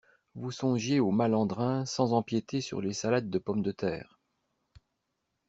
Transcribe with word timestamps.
Vous 0.33 0.49
songiez 0.49 0.99
aux 0.99 1.11
malandrins 1.11 1.85
sans 1.85 2.13
empiéter 2.13 2.59
sur 2.59 2.81
les 2.81 2.91
salades 2.91 3.29
de 3.29 3.37
pommes 3.37 3.61
de 3.61 3.71
terre. 3.71 4.17